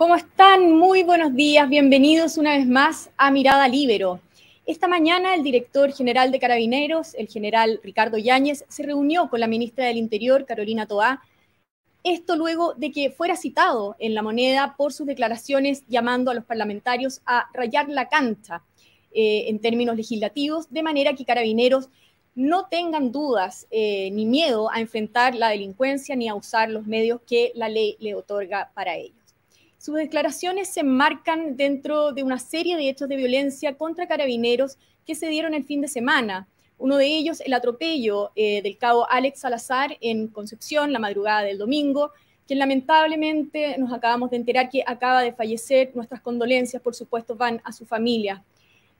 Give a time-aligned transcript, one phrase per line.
[0.00, 0.78] ¿Cómo están?
[0.78, 4.18] Muy buenos días, bienvenidos una vez más a Mirada Libero.
[4.64, 9.46] Esta mañana el director general de Carabineros, el general Ricardo Yáñez, se reunió con la
[9.46, 11.20] ministra del Interior, Carolina Toá.
[12.02, 16.46] Esto luego de que fuera citado en la moneda por sus declaraciones llamando a los
[16.46, 18.62] parlamentarios a rayar la cancha
[19.12, 21.90] eh, en términos legislativos, de manera que Carabineros
[22.34, 27.20] no tengan dudas eh, ni miedo a enfrentar la delincuencia ni a usar los medios
[27.26, 29.19] que la ley le otorga para ello.
[29.80, 34.76] Sus declaraciones se enmarcan dentro de una serie de hechos de violencia contra carabineros
[35.06, 36.46] que se dieron el fin de semana.
[36.76, 41.56] Uno de ellos, el atropello eh, del cabo Alex Salazar en Concepción la madrugada del
[41.56, 42.10] domingo,
[42.46, 45.92] quien lamentablemente nos acabamos de enterar que acaba de fallecer.
[45.94, 48.44] Nuestras condolencias, por supuesto, van a su familia.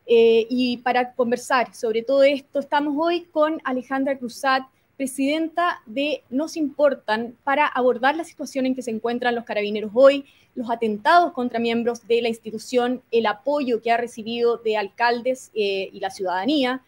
[0.06, 4.62] Eh, y para conversar sobre todo esto, estamos hoy con Alejandra Cruzat,
[5.00, 10.26] presidenta de Nos Importan, para abordar la situación en que se encuentran los carabineros hoy,
[10.54, 15.88] los atentados contra miembros de la institución, el apoyo que ha recibido de alcaldes eh,
[15.90, 16.82] y la ciudadanía,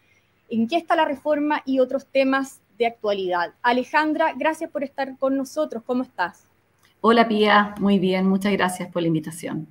[0.47, 3.55] en qué está la reforma y otros temas de actualidad.
[3.63, 5.81] Alejandra, gracias por estar con nosotros.
[5.83, 6.45] ¿Cómo estás?
[7.01, 9.67] Hola Pía, muy bien, muchas gracias por la invitación.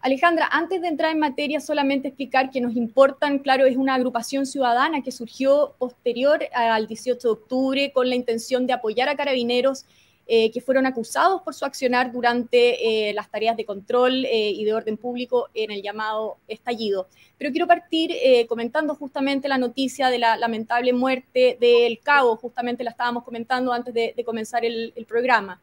[0.00, 4.46] Alejandra, antes de entrar en materia, solamente explicar que nos importan, claro, es una agrupación
[4.46, 9.84] ciudadana que surgió posterior al 18 de octubre con la intención de apoyar a carabineros
[10.30, 14.62] eh, que fueron acusados por su accionar durante eh, las tareas de control eh, y
[14.62, 17.08] de orden público en el llamado estallido.
[17.38, 18.12] Pero quiero partir
[18.46, 23.94] comentando justamente la noticia de la lamentable muerte del cabo, justamente la estábamos comentando antes
[23.94, 25.62] de, comenzar el, programa.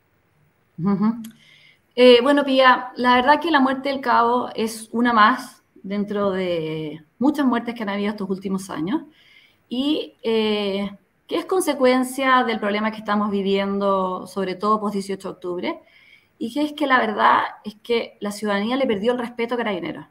[1.95, 7.05] Eh, bueno, Pía, la verdad que la muerte del cabo es una más dentro de
[7.19, 9.03] muchas muertes que han habido estos últimos años
[9.69, 10.91] y eh,
[11.27, 15.81] que es consecuencia del problema que estamos viviendo, sobre todo post 18 de octubre,
[16.37, 19.57] y que es que la verdad es que la ciudadanía le perdió el respeto a
[19.57, 20.05] Carabineros.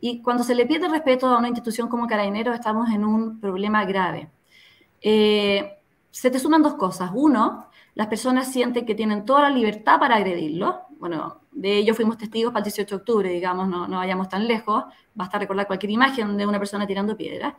[0.00, 3.40] Y cuando se le pierde el respeto a una institución como Carabineros, estamos en un
[3.40, 4.30] problema grave.
[5.00, 5.78] Eh,
[6.10, 7.10] se te suman dos cosas.
[7.14, 10.82] Uno, las personas sienten que tienen toda la libertad para agredirlo.
[11.02, 14.46] Bueno, de ello fuimos testigos para el 18 de octubre, digamos, no, no vayamos tan
[14.46, 14.84] lejos.
[15.16, 17.54] Basta recordar cualquier imagen de una persona tirando piedras.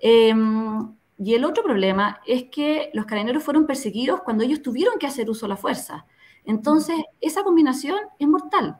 [0.00, 5.06] Em, y el otro problema es que los carabineros fueron perseguidos cuando ellos tuvieron que
[5.06, 6.04] hacer uso de la fuerza.
[6.44, 8.78] Entonces, esa combinación es mortal.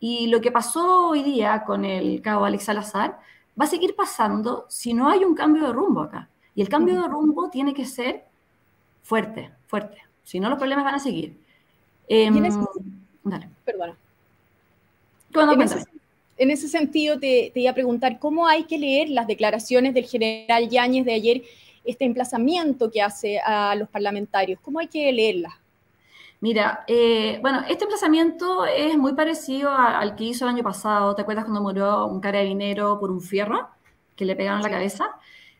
[0.00, 3.20] Y lo que pasó hoy día con el cabo Alex Salazar
[3.58, 6.28] va a seguir pasando si no hay un cambio de rumbo acá.
[6.56, 8.24] Y el cambio de rumbo tiene que ser
[9.04, 9.98] fuerte, fuerte.
[10.24, 11.38] Si no, los problemas van a seguir.
[12.08, 12.58] en, ese,
[13.30, 13.48] dale.
[13.64, 13.96] Perdona.
[16.38, 20.68] En ese, sentido, te, iba a preguntar cómo hay que leer las declaraciones del general
[20.68, 21.42] Yáñez de ayer,
[21.84, 24.60] este emplazamiento que hace a los parlamentarios.
[24.60, 25.54] ¿Cómo hay que leerlas?
[26.40, 31.14] Mira, eh, bueno, este emplazamiento es muy parecido al que hizo el año pasado.
[31.14, 33.68] ¿Te acuerdas cuando murió un carabinero por un fierro
[34.14, 35.16] que le pegaron la cabeza?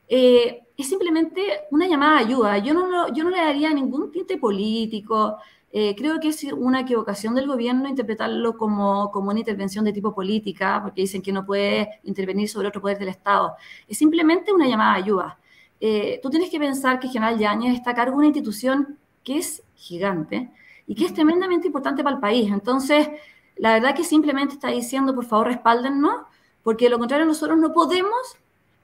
[0.08, 2.58] Eh, es simplemente una llamada de ayuda.
[2.58, 5.38] Yo no, yo no le daría ningún tinte político.
[5.78, 10.14] Eh, creo que es una equivocación del gobierno interpretarlo como, como una intervención de tipo
[10.14, 13.56] política, porque dicen que no puede intervenir sobre otro poder del Estado.
[13.86, 15.38] Es simplemente una llamada de ayuda.
[15.78, 19.36] Eh, tú tienes que pensar que General Yáñez está a cargo de una institución que
[19.36, 20.50] es gigante
[20.86, 22.50] y que es tremendamente importante para el país.
[22.50, 23.10] Entonces,
[23.58, 26.22] la verdad que simplemente está diciendo, por favor, respáldennos,
[26.62, 28.38] porque de lo contrario nosotros no podemos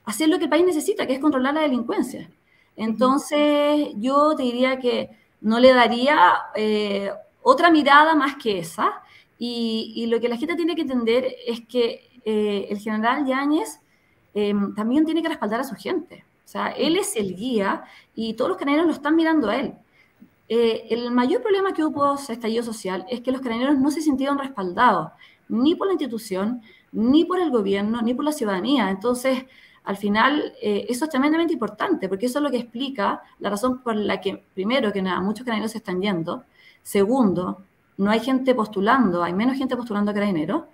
[0.04, 2.28] hacer lo que el país necesita, que es controlar la delincuencia.
[2.76, 7.10] Entonces, yo te diría que no le daría eh,
[7.42, 9.02] otra mirada más que esa.
[9.38, 13.80] Y, lo que la gente tiene que entender es que eh, el general Yáñez
[14.34, 16.24] em, también tiene que respaldar a su gente.
[16.44, 17.82] O sea, él es el guía
[18.14, 19.74] y todos los carabineros lo están mirando a él.
[20.48, 24.00] Eh, el mayor problema que hubo ese estallido social es que los carabineros no se
[24.02, 25.10] sintieron respaldados,
[25.48, 26.62] ni por la institución,
[26.92, 28.90] ni por el gobierno, ni por la ciudadanía.
[28.90, 29.44] Entonces,
[29.84, 33.82] al final eh, eso es tremendamente importante, porque eso es lo que explica la razón
[33.82, 36.44] por la que, primero, que nada, muchos carabineros se están yendo,
[36.82, 37.62] segundo,
[37.96, 40.64] no hay gente postulando, hay menos gente postulando a carabineros,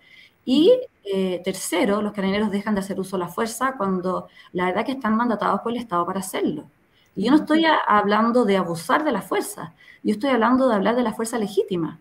[0.44, 0.72] y
[1.04, 4.92] eh, tercero, los carabineros dejan de hacer uso de la fuerza cuando la verdad que
[4.92, 6.64] están mandatados por el Estado para hacerlo.
[7.16, 10.96] Y yo no estoy hablando de abusar de la fuerza, yo estoy hablando de hablar
[10.96, 11.98] de la fuerza legítima.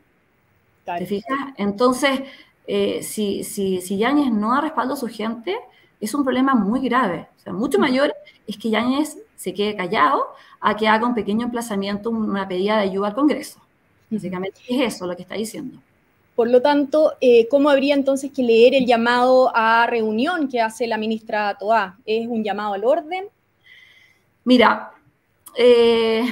[0.85, 1.37] ¿Te fijas?
[1.57, 2.21] Entonces,
[2.67, 5.57] eh, si, si, si Yáñez no ha respaldo a su gente,
[5.99, 7.27] es un problema muy grave.
[7.37, 8.13] O sea, mucho mayor
[8.45, 10.27] es que Yáñez se quede callado
[10.59, 13.59] a que haga un pequeño emplazamiento, una pedida de ayuda al Congreso.
[14.09, 15.79] Básicamente es eso lo que está diciendo.
[16.35, 20.85] Por lo tanto, eh, ¿cómo habría entonces que leer el llamado a reunión que hace
[20.85, 21.97] la ministra Toá?
[22.05, 23.25] ¿Es un llamado al orden?
[24.43, 24.91] Mira,
[25.55, 26.23] eh,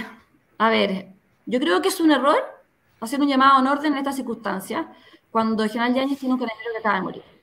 [0.58, 1.08] a ver,
[1.46, 2.38] yo creo que es un error
[3.00, 4.86] hacer un llamado al orden en estas circunstancias,
[5.32, 7.35] cuando el general Yáñez tiene un carabinero que acaba de morir.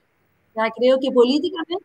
[0.53, 1.83] Sea, creo que políticamente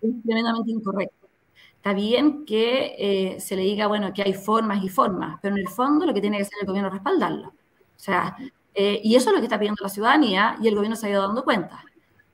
[0.00, 1.28] es tremendamente incorrecto.
[1.76, 5.62] Está bien que eh, se le diga, bueno, que hay formas y formas, pero en
[5.62, 7.48] el fondo lo que tiene que hacer el gobierno es respaldarlo.
[7.48, 7.54] O
[7.96, 8.36] sea,
[8.74, 11.10] eh, y eso es lo que está pidiendo la ciudadanía y el gobierno se ha
[11.10, 11.84] ido dando cuenta.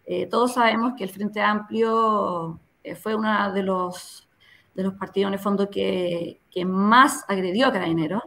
[0.06, 2.60] Eh, todos sabemos que el Frente Amplio
[3.00, 4.28] fue uno de los,
[4.74, 8.22] de los partidos en el fondo que, que más agredió a Carabineros,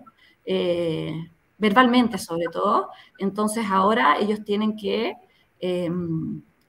[1.57, 2.89] verbalmente sobre todo.
[3.19, 5.13] Entonces ahora ellos tienen que,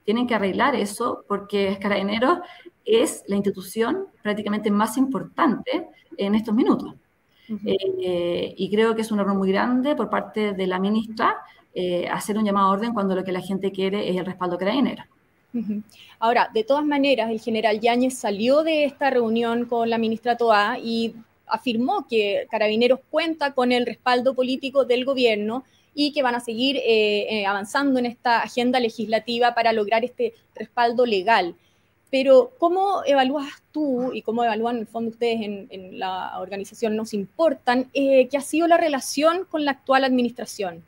[0.09, 2.39] tienen que arreglar eso porque Carabineros
[2.83, 6.95] es la institución prácticamente más importante en estos minutos.
[7.67, 11.37] Eh, y creo que es un error muy grande por parte de la ministra
[11.75, 14.57] eh, hacer un llamado a orden cuando lo que la gente quiere es el respaldo
[14.57, 15.05] carabinero.
[16.19, 20.79] Ahora, de todas maneras, el general Yáñez salió de esta reunión con la ministra Toá
[20.83, 21.17] y
[21.47, 25.65] afirmó que Carabineros cuenta con el respaldo político del gobierno
[26.01, 31.05] y que van a seguir eh, avanzando en esta agenda legislativa para lograr este respaldo
[31.05, 31.57] legal.
[32.09, 37.15] Pero, ¿cómo evalúas tú y cómo evalúan en el fondo ustedes en, la organización Nos
[37.15, 40.85] Importan, eh, qué ha sido la relación con la actual administración?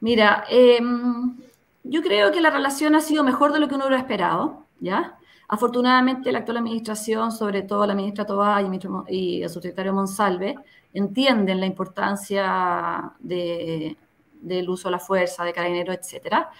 [0.00, 1.36] Mira, em,
[1.84, 5.18] yo creo que la relación ha sido mejor de lo que uno hubiera esperado, ¿ya?
[5.52, 8.62] Afortunadamente, la actual administración, sobre todo la ministra Tobá
[9.08, 10.54] y, el subsecretario Monsalve,
[10.94, 16.50] entienden la importancia del uso de la fuerza, de carabineros, etcétera.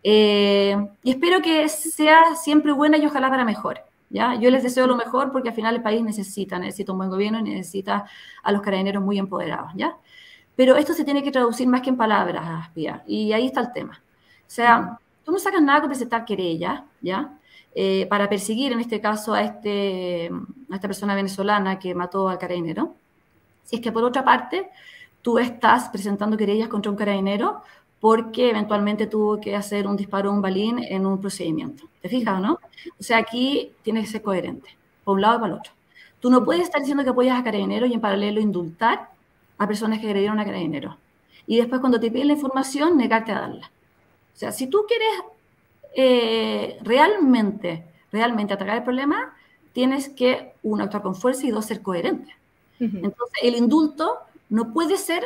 [0.00, 3.80] Eh, y espero que sea siempre buena y ojalá para mejor.
[4.10, 4.36] ¿ya?
[4.36, 7.40] Yo les deseo lo mejor porque al final el país necesita, necesita un buen gobierno
[7.40, 8.04] y necesita
[8.44, 9.72] a los carabineros muy empoderados.
[9.74, 9.96] ¿ya?
[10.54, 13.72] Pero esto se tiene que traducir más que en palabras, Pia, y ahí está el
[13.72, 14.00] tema.
[14.42, 17.36] O sea, tú no sacas nada con presentar querella, ¿ya?
[17.78, 20.30] Eh, para perseguir en este caso a, este,
[20.70, 22.94] a esta persona venezolana que mató al carabinero.
[23.64, 24.70] Si es que por otra parte
[25.20, 27.60] tú estás presentando querellas contra un carabinero
[28.00, 31.84] porque eventualmente tuvo que hacer un disparo, un balín en un procedimiento.
[32.00, 32.60] ¿Te fijas, no?
[32.98, 34.70] O sea, aquí tiene que ser coherente,
[35.04, 35.72] por un lado y para el otro.
[36.18, 39.10] Tú no puedes estar diciendo que apoyas a carabineros y en paralelo indultar
[39.58, 40.96] a personas que agredieron a carabineros.
[41.46, 43.70] Y después cuando te piden la información, negarte a darla.
[44.34, 45.10] O sea, si tú quieres
[45.98, 49.34] eh, realmente, realmente atacar el problema,
[49.72, 52.36] tienes que, uno, actuar con fuerza y dos, ser coherente.
[52.78, 54.18] Entonces, el indulto
[54.50, 55.24] no puede ser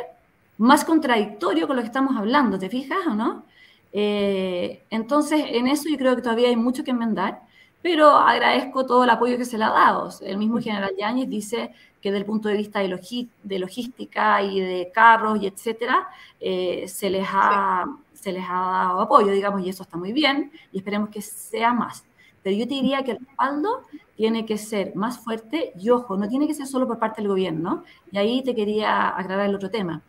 [0.57, 3.43] más contradictorio con lo que estamos hablando, ¿te fijas o no?
[3.91, 7.41] Eh, entonces, en eso yo creo que todavía hay mucho que enmendar,
[7.81, 10.09] pero agradezco todo el apoyo que se le ha dado.
[10.21, 11.71] El mismo general Yáñez dice
[12.01, 16.07] que desde el punto de vista de, logística y de carros y etcétera,
[16.39, 17.85] eh, se, les ha,
[18.21, 21.73] se les ha dado apoyo, digamos, y eso está muy bien, y esperemos que sea
[21.73, 22.05] más.
[22.43, 23.81] Pero yo te diría que el respaldo
[24.15, 27.27] tiene que ser más fuerte y ojo, no tiene que ser solo por parte del
[27.29, 27.83] gobierno.
[28.11, 30.01] Y ahí te quería aclarar el otro tema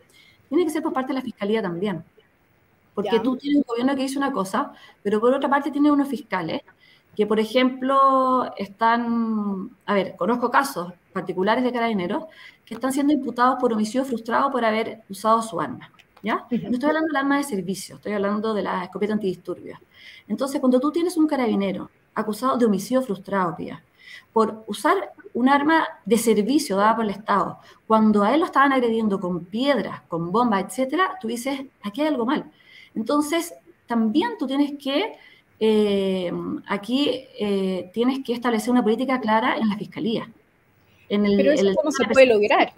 [0.53, 2.03] tiene que ser por parte de la fiscalía también.
[2.93, 4.71] Porque tú tienes un gobierno que dice una cosa,
[5.01, 6.61] pero por otra parte tienes unos fiscales
[7.15, 12.25] que, por ejemplo, están, a ver, conozco casos particulares de carabineros
[12.65, 15.91] que están siendo imputados por homicidio frustrado por haber usado su arma.
[16.23, 16.47] ¿Ya?
[16.49, 19.77] No estoy hablando del arma de servicio, estoy hablando de la escopeta antidisturbios.
[20.27, 23.83] Entonces, cuando tú tienes un carabinero acusado de homicidio frustrado, Pía,
[24.31, 28.71] por usar un arma de servicio dada por el Estado, cuando a él lo estaban
[28.71, 32.49] agrediendo con piedras, con bombas, etcétera, tú dices, aquí hay algo mal.
[32.95, 33.53] Entonces,
[33.85, 35.17] también tú tienes que,
[35.59, 36.31] eh,
[36.67, 40.29] aquí eh, tienes que establecer una política clara en la fiscalía.
[41.09, 42.73] En el, Pero eso cómo se puede lograr.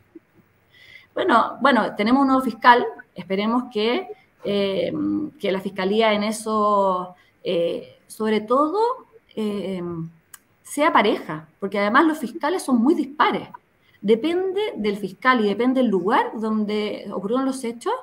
[1.15, 4.07] Bueno, bueno, tenemos un nuevo fiscal, esperemos que,
[4.43, 4.93] eh,
[5.39, 7.15] que la fiscalía en eso,
[8.07, 8.79] sobre todo,
[10.61, 13.47] sea pareja, porque además los fiscales son muy dispares.
[14.01, 17.93] Depende del fiscal y depende del lugar donde ocurrieron los hechos,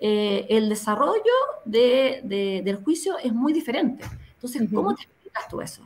[0.00, 1.32] eh, el desarrollo
[1.64, 4.04] del juicio es muy diferente.
[4.34, 5.82] Entonces, ¿cómo te explicas tú eso?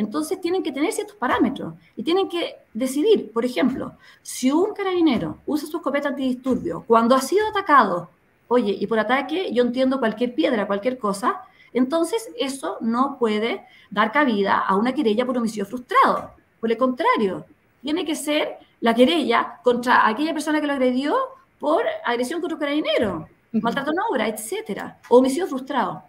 [0.00, 3.92] Entonces tienen que tener ciertos parámetros y tienen que decidir, por ejemplo,
[4.22, 8.08] si un carabinero usa su escopeta antidisturbio cuando ha sido atacado,
[8.48, 11.42] oye, y por ataque yo entiendo cualquier piedra, cualquier cosa,
[11.74, 16.32] entonces, eso no puede dar cabida a una querella por homicidio frustrado.
[16.58, 17.44] Por el contrario,
[17.82, 21.14] tiene que ser la querella contra aquella persona que lo agredió
[21.58, 26.02] por agresión contra un carabinero, maltrato en obra, etcétera, homicidio frustrado.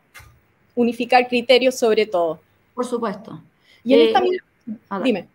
[0.76, 2.40] Unificar criterios sobre todo.
[2.74, 3.40] Por supuesto.
[3.84, 5.30] Y en esta eh, Dime.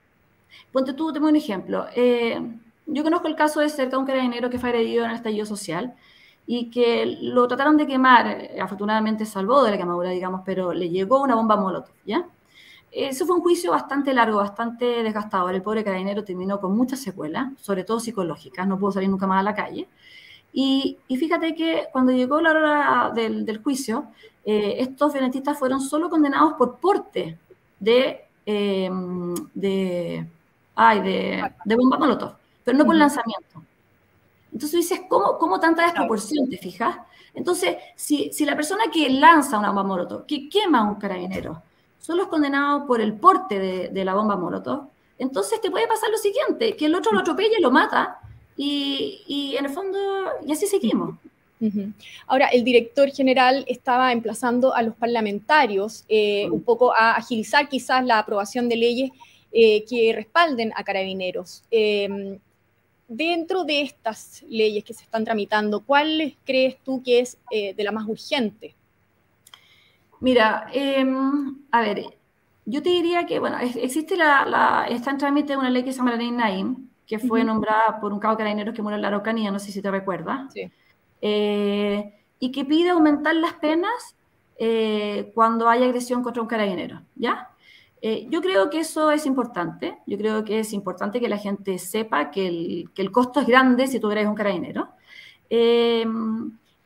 [0.72, 1.86] Ponte tú, te un ejemplo.
[1.94, 2.40] Eh,
[2.86, 5.46] yo conozco el caso de cerca de un carabinero que fue agredido en el estallido
[5.46, 5.94] social
[6.46, 10.88] y que lo trataron de quemar, eh, afortunadamente salvó de la quemadura, digamos, pero le
[10.88, 12.26] llegó una bomba molotov, ¿ya?
[12.92, 15.54] Eso fue un juicio bastante largo, bastante desgastador.
[15.54, 19.40] El pobre carabinero terminó con muchas secuelas, sobre todo psicológicas, no pudo salir nunca más
[19.40, 19.88] a la calle.
[20.52, 24.06] Y, fíjate que cuando llegó la hora del, juicio,
[24.44, 27.38] eh, estos violentistas fueron solo condenados por porte
[27.78, 28.88] de, eh,
[29.54, 30.26] de,
[30.76, 32.34] ay, de, de bomba molotov,
[32.64, 33.62] pero no por lanzamiento.
[34.52, 36.96] Entonces dices, ¿cómo, cómo tanta desproporción, te fijas?
[37.34, 41.62] Entonces, si, si, la persona que lanza una bomba molotov, que quema a un carabinero,
[41.98, 44.88] solo es condenado por el porte de, de, la bomba molotov,
[45.18, 48.20] entonces te puede pasar lo siguiente, que el otro lo atropella y lo mata,
[48.56, 49.98] y, y en el fondo,
[50.46, 51.16] y así seguimos.
[52.26, 58.04] Ahora, el director general estaba emplazando a los parlamentarios eh, un poco a agilizar quizás
[58.04, 59.10] la aprobación de leyes
[59.52, 61.64] eh, que respalden a carabineros.
[61.70, 62.38] Em,
[63.08, 67.84] dentro de estas leyes que se están tramitando, ¿cuál crees tú que es eh, de
[67.84, 68.74] la más urgente?
[70.20, 72.04] Mira, em, a ver,
[72.64, 76.12] yo te diría que, bueno, existe la, está en trámite una ley que se llama
[76.12, 79.08] la ley Naim, que fue nombrada por un cabo de carabineros que murió en la
[79.08, 80.52] Araucanía, no sé si te recuerdas.
[80.52, 80.70] Sí.
[81.20, 84.14] Eh, y que pide aumentar las penas
[84.58, 87.50] eh, cuando hay agresión contra un carabinero, ¿ya?
[88.02, 91.78] Eh, yo creo que eso es importante, yo creo que es importante que la gente
[91.78, 94.88] sepa que el, que el costo es grande si tú eres un carabinero.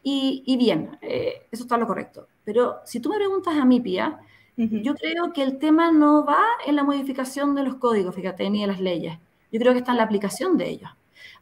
[0.02, 2.26] Y, y, bien, eso está lo correcto.
[2.44, 4.18] Pero si tú me preguntas a mí, Pía,
[4.56, 8.62] yo creo que el tema no va en la modificación de los códigos, fíjate, ni
[8.62, 9.18] de las leyes.
[9.52, 10.90] Yo creo que está en la aplicación de ellos.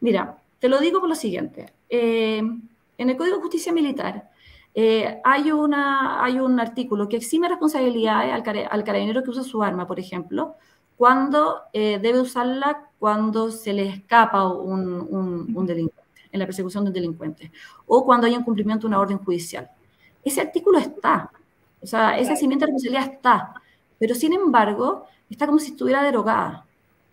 [0.00, 1.72] Mira, te lo digo por lo siguiente.
[2.98, 4.28] En el Código de Justicia Militar
[4.74, 9.86] eh, hay, una, hay un artículo que exime responsabilidades al, carabinero que usa su arma,
[9.86, 10.56] por ejemplo,
[10.96, 16.94] cuando eh, debe usarla cuando se le escapa un, delincuente, en la persecución de un
[16.94, 17.52] delincuente,
[17.86, 19.70] o cuando hay incumplimiento de una orden judicial.
[20.24, 21.30] Ese artículo está,
[21.80, 23.54] o sea, esa cimiento de responsabilidad está,
[23.98, 26.66] pero sin embargo, está como si estuviera derogada.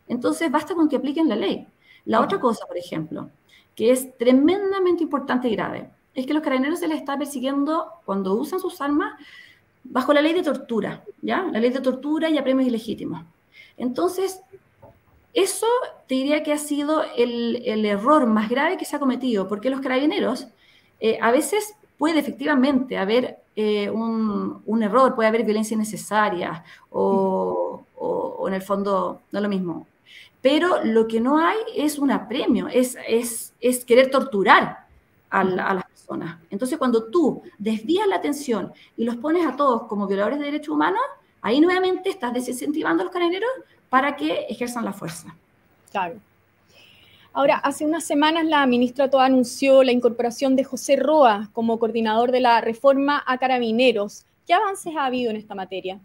[0.08, 1.68] Entonces, basta con que apliquen la ley.
[2.06, 3.30] La otra cosa, por ejemplo,
[3.76, 8.36] que es tremendamente importante y grave, es que los carabineros se les está persiguiendo cuando
[8.36, 9.14] usan sus armas
[9.84, 11.44] bajo la ley de tortura, ¿ya?
[11.52, 13.24] La ley de tortura y apremios ilegítimos.
[13.78, 14.42] Entonces,
[15.34, 15.68] eso
[16.08, 19.82] te diría que ha sido el, error más grave que se ha cometido, porque los
[19.82, 20.48] carabineros
[21.00, 28.08] eh, a veces puede efectivamente haber eh, un, error, puede haber violencia innecesaria o, o,
[28.40, 29.88] o, en el fondo no es lo mismo,
[30.46, 34.86] pero lo que no hay es un apremio, es, es, es querer torturar
[35.28, 36.38] a, las personas.
[36.52, 40.75] Entonces, cuando tú desvías la atención y los pones a todos como violadores de derechos
[40.75, 41.02] humanos,
[41.42, 43.50] ahí nuevamente estás desincentivando a los carabineros
[43.90, 45.36] para que ejerzan la fuerza.
[45.90, 46.20] Claro.
[47.34, 52.32] Ahora, hace unas semanas la ministra Toa anunció la incorporación de José Roa como coordinador
[52.32, 54.28] de la reforma a carabineros.
[54.46, 56.00] ¿Qué avances ha habido en esta materia?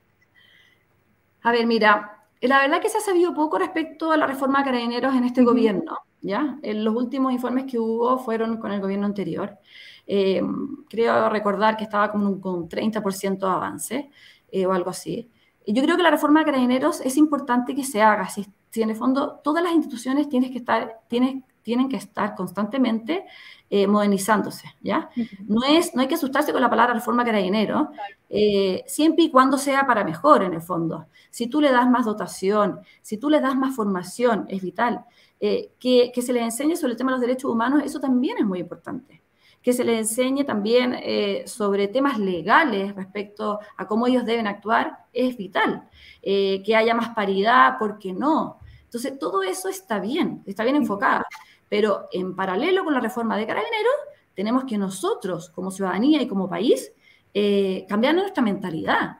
[1.42, 4.64] A ver, mira, la verdad que se ha sabido poco respecto a la reforma de
[4.66, 5.98] carabineros en este gobierno.
[6.22, 6.58] ¿ya?
[6.62, 9.58] En los últimos informes que hubo fueron con el gobierno anterior.
[10.06, 10.42] Eh,
[10.88, 14.10] creo recordar que estaba con un, con 30% de avance
[14.50, 15.30] eh, o algo así.
[15.64, 18.28] Y yo creo que la reforma de carabineros es importante que se haga.
[18.28, 22.34] Si, si en el fondo todas las instituciones tienen que estar, tienen, tienen que estar
[22.34, 23.24] constantemente
[23.72, 25.10] eh, modernizándose, ¿ya?
[25.46, 27.90] no, es, no hay que asustarse con la palabra reforma carabinero,
[28.28, 31.06] eh, siempre y cuando sea para mejor en el fondo.
[31.30, 35.04] Si tú le das más dotación, si tú le das más formación, es vital.
[35.38, 38.38] Eh, que, que, se les enseñe sobre el tema de los derechos humanos, eso también
[38.38, 39.22] es muy importante.
[39.62, 40.96] Que se les enseñe también
[41.46, 45.88] sobre temas legales respecto a cómo ellos deben actuar, es vital.
[46.22, 48.58] que haya más paridad, ¿por qué no?
[48.90, 51.22] Entonces, todo eso está bien, está bien enfocado.
[51.70, 53.94] Pero en paralelo con la reforma de carabineros,
[54.34, 56.92] tenemos que nosotros, como ciudadanía y como país,
[57.32, 59.16] eh, cambiar nuestra mentalidad.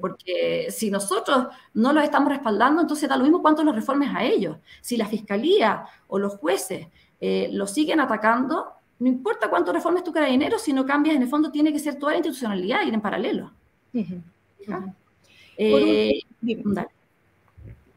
[0.00, 4.24] Porque si nosotros no los estamos respaldando, entonces da lo mismo cuánto los reformes a
[4.24, 4.56] ellos.
[4.80, 6.88] Si la fiscalía o los jueces
[7.20, 11.28] eh, los siguen atacando, no importa cuánto reformes tu carabinero, si no cambias, en el
[11.28, 13.52] fondo tiene que ser toda la institucionalidad, ir en paralelo.
[15.56, 16.20] Eh,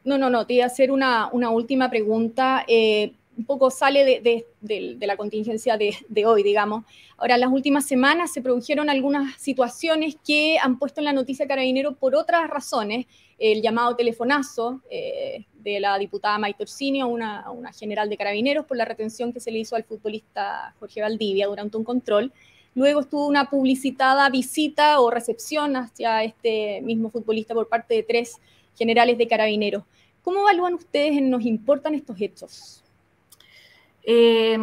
[0.04, 2.64] no, no, no, te iba a hacer una, una última pregunta.
[2.68, 6.86] Eh, un poco sale de, la contingencia de, hoy, digamos.
[7.18, 11.48] Ahora, en las últimas semanas se produjeron algunas situaciones que han puesto en la noticia
[11.48, 13.08] Carabinero por otras razones.
[13.40, 18.78] El llamado telefonazo eh, de la diputada Maite Orsini una, una general de Carabineros por
[18.78, 22.32] la retención que se le hizo al futbolista Jorge Valdivia durante un control.
[22.76, 28.40] Luego estuvo una publicitada visita o recepción hacia este mismo futbolista por parte de tres
[28.78, 29.84] generales de Carabineros.
[30.22, 32.84] ¿Cómo evalúan ustedes en nos importan estos hechos?
[34.04, 34.58] Eh,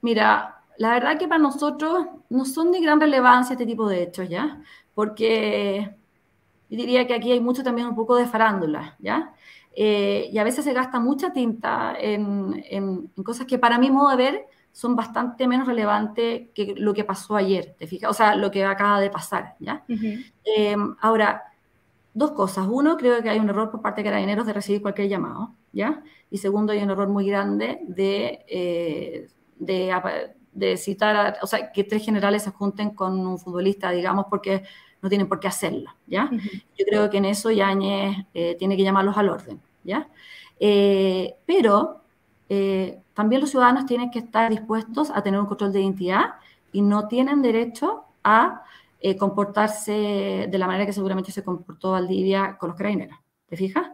[0.00, 4.28] mira, la verdad que para nosotros no son de gran relevancia este tipo de hechos,
[4.28, 4.62] ¿ya?
[4.94, 5.94] Porque
[6.70, 9.32] yo diría que aquí hay mucho también un poco de farándula, ¿ya?
[9.74, 14.10] Eh, y a veces se gasta mucha tinta en, en, cosas que para mi modo
[14.10, 18.10] de ver son bastante menos relevantes que lo que pasó ayer, ¿te fijas?
[18.10, 19.84] O sea, lo que acaba de pasar, ¿ya?
[20.44, 21.44] Em, ahora,
[22.14, 22.66] dos cosas.
[22.68, 26.02] Uno, creo que hay un error por parte de carabineros de recibir cualquier llamado, ¿ya?
[26.28, 31.84] Y segundo, hay un error muy grande de, eh, de, citar, a, o sea, que
[31.84, 34.64] tres generales se junten con un futbolista, digamos, porque
[35.00, 36.28] no tienen por qué hacerlo, ¿ya?
[36.76, 40.08] Yo creo que en eso Yáñez eh, tiene que llamarlos al orden, ¿ya?
[40.58, 42.02] Eh, pero
[43.14, 46.36] también los ciudadanos tienen que estar dispuestos a tener un control de identidad
[46.72, 48.64] y no tienen derecho a
[49.18, 53.18] comportarse de la manera que seguramente se comportó Valdivia con los carabineros.
[53.48, 53.86] ¿Te fijas?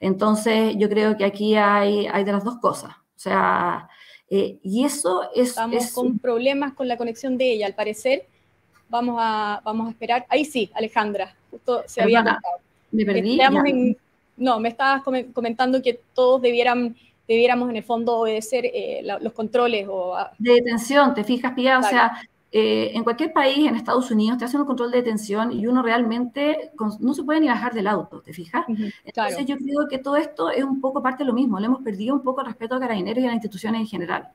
[0.00, 2.90] Entonces, yo creo que aquí hay, hay de las dos cosas.
[2.90, 3.88] O sea,
[4.28, 5.50] eh, y eso es...
[5.50, 8.26] Estamos con problemas con la conexión de ella, al parecer.
[8.88, 10.26] Vamos a, vamos a esperar.
[10.28, 12.38] Ahí sí, Alejandra, justo se había
[12.90, 13.38] Me perdí.
[14.36, 16.96] no, me estabas comentando que todos debieran
[17.26, 20.16] debiéramos en el fondo obedecer eh, los controles o...
[20.38, 22.20] De detención, te fijas, Pia, o sea,
[22.58, 25.82] eh, en cualquier país, en Estados Unidos, te hacen un control de detención y uno
[25.82, 26.70] realmente
[27.00, 28.64] no se puede ni bajar del auto, ¿te fijas?
[29.04, 31.82] Entonces yo creo que todo esto es un poco parte de lo mismo, le hemos
[31.82, 34.28] perdido un poco el respeto a carabineros y a las instituciones en general.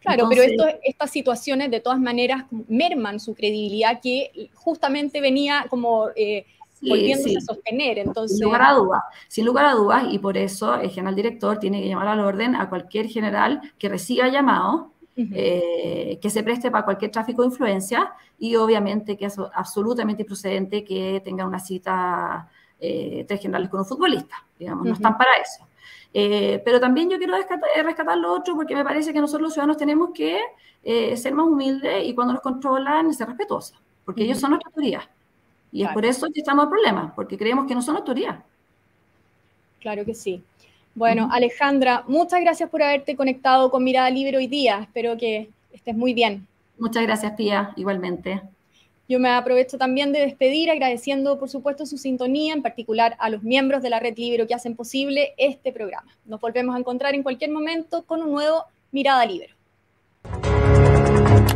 [0.00, 6.08] Claro, pero esto, estas situaciones de todas maneras merman su credibilidad que justamente venía como
[6.16, 6.46] eh,
[6.80, 8.00] volviéndose a sostener.
[8.00, 8.38] Entonces...
[8.38, 11.80] Sin lugar a dudas, sin lugar a dudas, y por eso el general director tiene
[11.80, 16.84] que llamar al orden a cualquier general que reciba llamado eh, que se preste para
[16.84, 22.48] cualquier tráfico de influencia y obviamente que es absolutamente improcedente que tenga una cita
[22.78, 25.66] eh, tres generales con un futbolista, digamos, no están para eso.
[26.14, 29.76] Eh, pero también yo quiero rescatar, lo otro porque me parece que nosotros los ciudadanos
[29.76, 30.40] tenemos que
[30.84, 35.02] ser más humildes y cuando nos controlan ser respetuosos, porque ellos son nuestra autoridad.
[35.72, 38.42] Y es por eso que estamos en problemas, porque creemos que no son autoridad.
[39.80, 40.42] Claro que sí.
[40.98, 44.80] Bueno, Alejandra, muchas gracias por haberte conectado con Mirada Libre hoy día.
[44.82, 46.44] Espero que estés muy bien.
[46.76, 48.42] Muchas gracias, Pía, igualmente.
[49.08, 53.44] Yo me aprovecho también de despedir agradeciendo, por supuesto, su sintonía, en particular a los
[53.44, 56.12] miembros de la Red Libero que hacen posible este programa.
[56.24, 59.54] Nos volvemos a encontrar en cualquier momento con un nuevo Mirada Libero.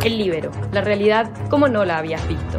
[0.05, 2.59] El Libero, la realidad como no la habías visto.